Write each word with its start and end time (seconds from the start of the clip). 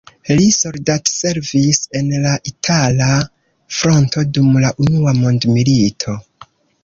Li 0.37 0.45
soldatservis 0.53 1.81
en 1.99 2.09
la 2.23 2.31
itala 2.53 3.11
fronto 3.81 4.25
dum 4.37 4.59
la 4.65 4.75
unua 4.87 5.17
mondmilito. 5.21 6.17